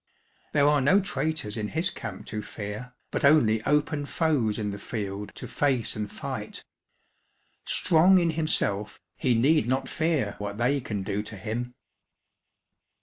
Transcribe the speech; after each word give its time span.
There 0.53 0.67
are 0.67 0.81
no 0.81 0.99
traitors 0.99 1.55
in 1.57 1.67
his 1.67 1.91
camp 1.91 2.25
to 2.25 2.41
fear, 2.41 2.95
but 3.11 3.23
only 3.23 3.63
open 3.65 4.07
foes 4.07 4.57
in 4.57 4.71
the 4.71 4.79
field 4.79 5.31
to 5.35 5.47
face 5.47 5.95
and 5.95 6.11
fight. 6.11 6.63
Strong 7.65 8.17
in 8.17 8.31
himself, 8.31 8.99
he 9.15 9.35
need 9.35 9.67
not 9.67 9.87
fear 9.87 10.37
what 10.39 10.57
they 10.57 10.81
can 10.81 11.03
do 11.03 11.21
to 11.21 11.37
him. 11.37 11.75